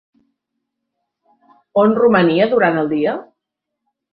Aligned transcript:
On 1.83 1.93
romania 1.99 2.51
durant 2.55 2.83
el 2.85 2.93
dia? 2.95 3.15